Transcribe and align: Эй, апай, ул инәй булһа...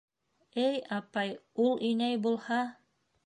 Эй, 0.61 0.79
апай, 0.95 1.35
ул 1.65 1.77
инәй 1.91 2.19
булһа... 2.27 2.61